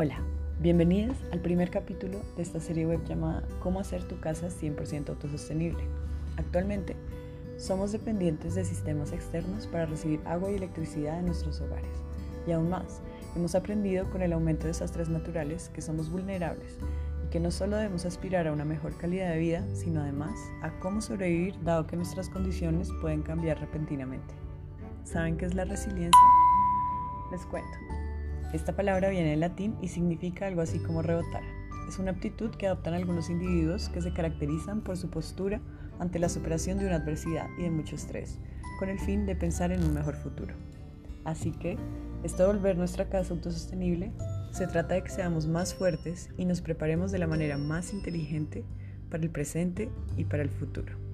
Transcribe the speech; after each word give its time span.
Hola, 0.00 0.20
bienvenidos 0.60 1.16
al 1.32 1.40
primer 1.40 1.70
capítulo 1.70 2.20
de 2.36 2.42
esta 2.42 2.60
serie 2.60 2.86
web 2.86 3.04
llamada 3.04 3.42
Cómo 3.58 3.80
hacer 3.80 4.04
tu 4.04 4.20
casa 4.20 4.46
100% 4.46 5.08
autosostenible. 5.08 5.82
Actualmente, 6.36 6.94
somos 7.56 7.90
dependientes 7.90 8.54
de 8.54 8.64
sistemas 8.64 9.10
externos 9.10 9.66
para 9.66 9.86
recibir 9.86 10.20
agua 10.24 10.52
y 10.52 10.54
electricidad 10.54 11.18
en 11.18 11.26
nuestros 11.26 11.60
hogares. 11.60 11.90
Y 12.46 12.52
aún 12.52 12.70
más, 12.70 13.00
hemos 13.34 13.56
aprendido 13.56 14.08
con 14.08 14.22
el 14.22 14.32
aumento 14.32 14.62
de 14.62 14.68
desastres 14.68 15.08
naturales 15.08 15.68
que 15.70 15.82
somos 15.82 16.10
vulnerables 16.12 16.78
y 17.26 17.30
que 17.30 17.40
no 17.40 17.50
solo 17.50 17.74
debemos 17.74 18.04
aspirar 18.04 18.46
a 18.46 18.52
una 18.52 18.64
mejor 18.64 18.96
calidad 18.98 19.32
de 19.32 19.40
vida, 19.40 19.64
sino 19.74 20.00
además 20.00 20.38
a 20.62 20.78
cómo 20.78 21.00
sobrevivir 21.00 21.60
dado 21.64 21.88
que 21.88 21.96
nuestras 21.96 22.28
condiciones 22.28 22.92
pueden 23.00 23.22
cambiar 23.22 23.58
repentinamente. 23.58 24.32
¿Saben 25.02 25.36
qué 25.36 25.46
es 25.46 25.56
la 25.56 25.64
resiliencia? 25.64 26.22
Les 27.32 27.44
cuento. 27.46 27.76
Esta 28.52 28.74
palabra 28.74 29.10
viene 29.10 29.30
del 29.30 29.40
latín 29.40 29.76
y 29.82 29.88
significa 29.88 30.46
algo 30.46 30.62
así 30.62 30.78
como 30.78 31.02
rebotar. 31.02 31.42
Es 31.86 31.98
una 31.98 32.12
aptitud 32.12 32.50
que 32.50 32.66
adoptan 32.66 32.94
algunos 32.94 33.28
individuos 33.28 33.90
que 33.90 34.00
se 34.00 34.12
caracterizan 34.12 34.80
por 34.80 34.96
su 34.96 35.10
postura 35.10 35.60
ante 35.98 36.18
la 36.18 36.30
superación 36.30 36.78
de 36.78 36.86
una 36.86 36.96
adversidad 36.96 37.46
y 37.58 37.62
de 37.62 37.70
mucho 37.70 37.96
estrés, 37.96 38.38
con 38.78 38.88
el 38.88 38.98
fin 38.98 39.26
de 39.26 39.36
pensar 39.36 39.70
en 39.70 39.84
un 39.84 39.92
mejor 39.92 40.14
futuro. 40.14 40.54
Así 41.24 41.52
que, 41.52 41.76
esto 42.24 42.44
de 42.46 42.54
volver 42.54 42.78
nuestra 42.78 43.10
casa 43.10 43.34
autosostenible 43.34 44.12
se 44.50 44.66
trata 44.66 44.94
de 44.94 45.02
que 45.02 45.10
seamos 45.10 45.46
más 45.46 45.74
fuertes 45.74 46.30
y 46.38 46.46
nos 46.46 46.62
preparemos 46.62 47.12
de 47.12 47.18
la 47.18 47.26
manera 47.26 47.58
más 47.58 47.92
inteligente 47.92 48.64
para 49.10 49.22
el 49.22 49.30
presente 49.30 49.90
y 50.16 50.24
para 50.24 50.42
el 50.42 50.50
futuro. 50.50 51.07